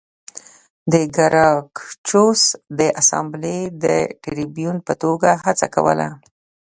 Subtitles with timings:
[1.15, 2.41] ګراکچوس
[2.79, 3.85] د اسامبلې د
[4.23, 6.07] ټربیون په توګه هڅه کوله